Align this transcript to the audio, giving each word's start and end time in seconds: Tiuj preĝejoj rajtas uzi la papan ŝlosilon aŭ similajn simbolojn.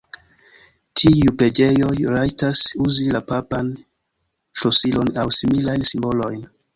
Tiuj 0.99 1.33
preĝejoj 1.41 1.97
rajtas 2.15 2.63
uzi 2.85 3.05
la 3.17 3.21
papan 3.33 3.69
ŝlosilon 4.63 5.13
aŭ 5.25 5.27
similajn 5.41 5.87
simbolojn. 5.91 6.41